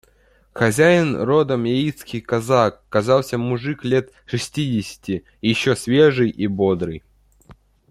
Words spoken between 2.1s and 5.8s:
казак, казался мужик лет шестидесяти, еще